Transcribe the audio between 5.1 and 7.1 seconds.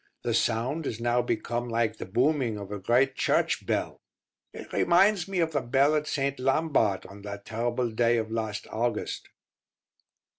me of the bell at St. Lambart